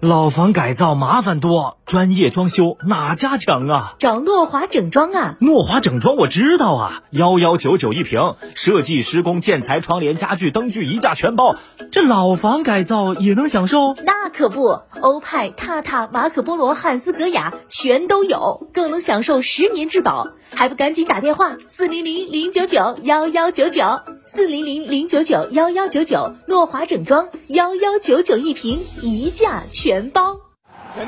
[0.00, 3.92] 老房改造麻烦多，专业装修哪家强啊？
[3.98, 5.36] 找诺华整装啊！
[5.40, 11.56] 诺华整装我知道啊，幺幺九九一平，设计、施工、建材、窗帘、家具、灯具一价全包。
[11.92, 13.94] 这老房改造也能享受？
[14.02, 23.84] 那可不，欧派、榻榻、马可波罗、汉斯格雅全都有，更能享受十年质保，还不赶紧打电话四零零零九九幺幺九九
[24.32, 30.36] 四零零零九九幺幺九九，诺华整装幺幺九九一瓶，一价全包。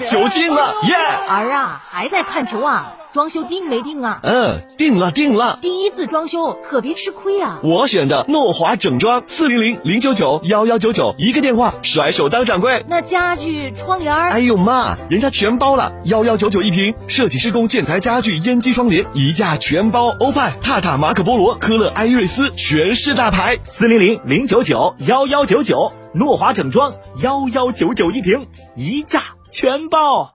[0.09, 0.97] 酒精了，耶！
[1.29, 2.97] 儿啊，还在看球啊？
[3.13, 4.21] 装修定没定啊？
[4.23, 5.59] 嗯，定了定了。
[5.61, 7.61] 第一次装修可别吃亏啊！
[7.63, 12.85] 我选的诺华整装，四零零零九九幺幺九九，一个电话，甩手当掌柜。
[12.89, 20.09] 那家具、窗帘儿，哎呦妈，人家全包了，幺幺九九一平，设计、施工、建材、家具、烟机、窗帘一价全包。
[20.21, 23.59] 欧派、榻榻、马可波罗、科勒、埃瑞斯，全是大牌。
[23.65, 26.92] 四零零零九九幺幺九九，诺华整装
[27.23, 30.33] 幺幺九九一平，一价全包。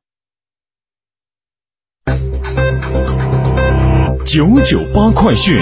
[4.28, 5.58] 九九八快讯。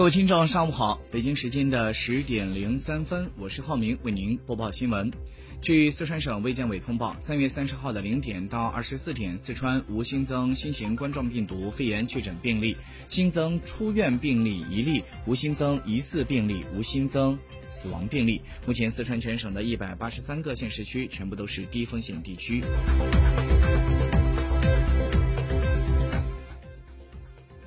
[0.00, 0.98] 各位听众，上午好！
[1.10, 5.12] 北京时间的十点零三分，我是浩明，为您播报新闻。
[5.60, 12.78] 据四川省卫健委通报，三月三十号的零点到二十四点，四川无新增新型冠状病毒肺炎确诊病例，
[13.10, 17.38] 新增出院病例一例，无新增疑似病例，无新增
[17.68, 18.40] 死亡病例。
[18.66, 22.64] 目前，四川全省的一百八十三个县市区全部都是低风险地区。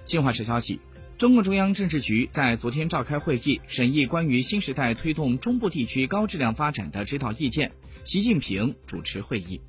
[0.03, 0.79] 新华社消息。
[1.17, 7.71] 中共中央政治局在昨天召开会议，审议关于新时代推动中部地区高质量发展的指导意见。
[8.03, 9.61] 习近平主持会议。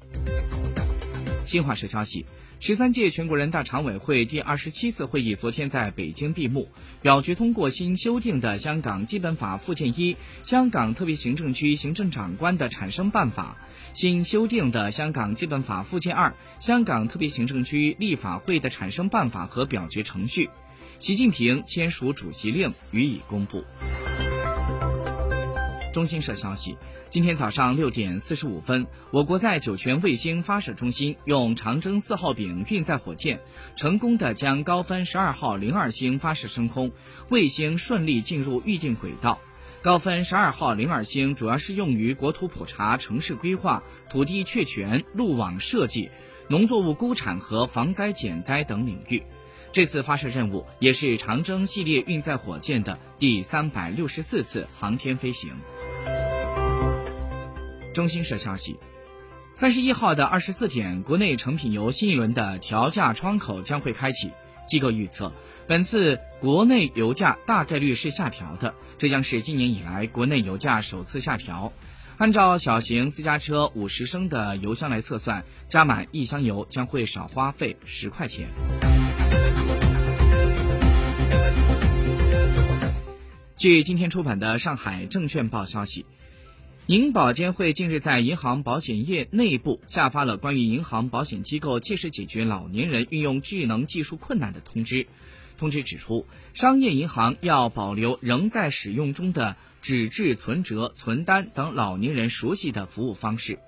[1.44, 2.24] 新华社消息，
[2.58, 6.68] 十三届全国人大常委会第二十七次会议昨天在北京闭幕，
[7.02, 13.58] 表决通过新修订的《香港基本法》附件一《香港特别行政区行政长官的产生办法》，
[13.98, 20.48] 新修订的《香港基本法》附件二《香港特别行政区立法会的产生办法》和表决程序。
[20.98, 23.64] 习近平签署主席令予以公布。
[25.92, 26.76] 中新社消息，
[27.08, 33.40] 今天早上六点四十五分，我国在酒泉卫星发射中心用长征四号丙运载火箭，
[33.76, 36.90] 成功的将高分十二号零二星发射升空，
[37.28, 39.38] 卫星顺利进入预定轨道。
[39.82, 46.10] 高分十二号零二星主要是用于国土普查、城市规划、土地确权、路网设计、
[46.48, 49.22] 农作物估产和防灾减灾等领域。
[49.74, 55.52] 这次发射任务也是长征系列运载火箭的第三百六十四次航天飞行。
[57.92, 58.78] 中新社消息，
[59.52, 64.30] 三十一号的二十四点，国内成品油新一轮的调价窗口将会开启。
[64.68, 65.32] 机构预测，
[65.66, 71.72] 本次国内油价大概率是下调的，这将是今年以来国内油价首次下调。
[72.16, 78.46] 按照小型私家车五十升的油箱来测算，加满一箱油将会少花费十块钱。
[83.64, 86.04] 据今天出版的《上海证券报》消息，
[86.84, 95.06] 银保监会近日在银行保险业内部下发了关于银行保险机构切实解决老年人运用智能技术困难的通知。
[95.56, 103.60] 通知指出，商业银行要保留仍在使用中的纸质存折、存单等老年人熟悉的服务方式，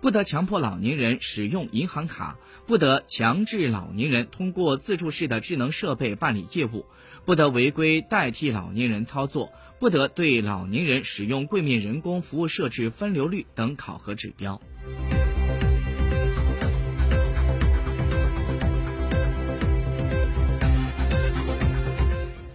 [0.00, 6.86] 不得强迫老年人使用银行卡，不得强制老年人通过自助式的智能设备办理业务，
[7.26, 14.62] 不得违规代替老年人操作，不得对老年人使用柜面人工服务设置分流率等考核指标。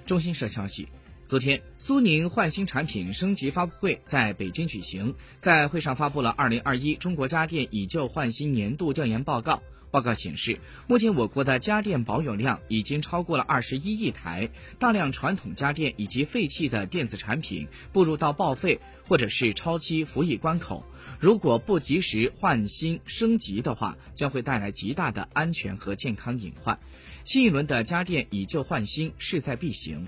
[0.08, 0.88] 中新社消息，
[1.28, 9.64] 昨天苏宁焕新产品升级发布会在北京举行，在会上发布了二零二一中国家电以旧换新年度调研报告。
[9.90, 20.86] 报告显示，目前我国的家电保有量已经超过了二十一亿台，大量传统家电以及废弃的电子产品步入到报废或者是超期服役关口。
[21.20, 26.78] 如果不及时换新升级的话，将会带来极大的安全和健康隐患。
[27.24, 30.08] 新一轮的家电以旧换新势在必行。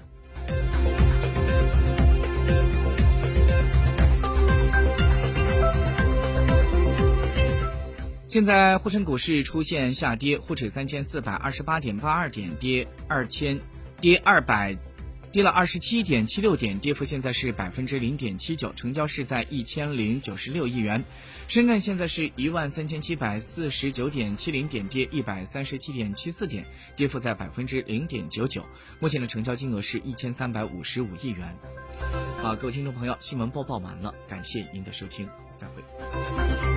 [8.28, 13.58] 现在沪深股市出现下跌，沪指三千四百二十八点八二点跌二千，
[14.02, 14.78] 跌二百，
[15.32, 21.06] 跌了二十七点七六点，跌幅现在是百分之零点七九，成交是在一千零九十六亿元。
[21.48, 26.66] 深圳现在是一万三千七百四十九点七零点，跌一百三十七点七四点，
[26.98, 28.66] 跌幅在百分之零点九九。
[29.00, 31.58] 目前的成交金额是一千三百五十五亿元。
[32.42, 36.77] 好，各位听众朋友，新闻播报完了，感谢您的收听，再会。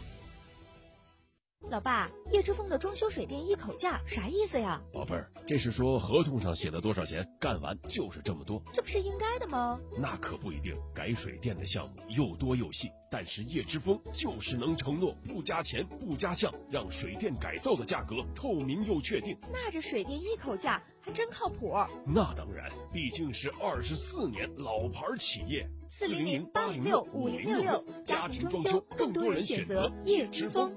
[1.71, 4.81] 老爸，叶之峰的装修水电一口价啥意思呀？
[4.91, 8.61] 宝贝儿，这是说合同上写的多少钱，干完就是这么多。
[8.73, 9.79] 这不是应该的吗？
[9.97, 19.37] 那可不一定，改水电的项目又多又细，但是叶之峰就是能承诺不加钱不加项，让水电改造的价格透明又确定。
[19.49, 21.73] 那这水电一口价还真靠谱。
[22.05, 25.65] 那当然，毕竟是二十四年老牌企业。
[25.87, 30.73] 四零零八零六五零六六，家庭装修更多人选择叶之峰。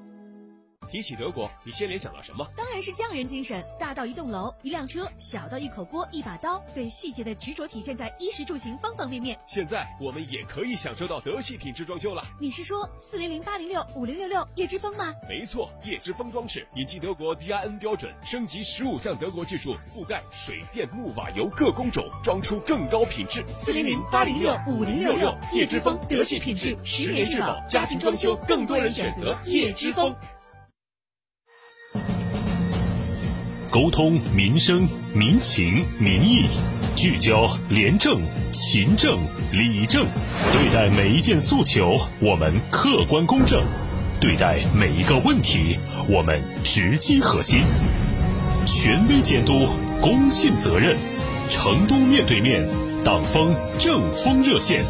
[0.86, 2.46] 提起德国，你先联想到什么？
[2.56, 9.38] 当然是匠人精神，大到一栋楼、一辆车，小到一口锅、一把刀，对细节的执着体现在衣食住行方方面面。
[9.46, 12.24] 现在我们也可以享受到德系品质装修了。
[12.40, 15.12] 你是说四零零八零六五零六六叶之风吗？
[15.28, 23.44] 没错，叶之风装饰引进德国 DIN 标准，升级十五项德国技术，覆盖水电木瓦油各工种，装出更高品质。
[23.54, 30.14] 四零零八零六五零六六叶之风，德系品质，十年质保，家庭装修更多人选择叶之峰。
[33.74, 36.44] 沟通民生民情民意，
[36.94, 38.22] 聚焦廉政
[38.52, 39.18] 勤政
[39.50, 40.06] 理政，
[40.52, 43.64] 对待每一件诉求，我们客观公正；
[44.20, 45.76] 对待每一个问题，
[46.08, 47.62] 我们直击核心。
[48.64, 49.66] 权威监督，
[50.00, 50.96] 公信责任。
[51.50, 52.68] 成都面对面，
[53.04, 54.84] 党风政风热线。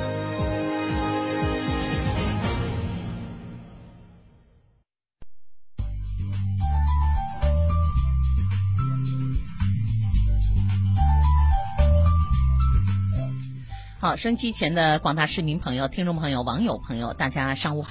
[14.05, 17.83] 好，收音机前的广大市民朋友、听众朋友、网友朋友，大家上午好。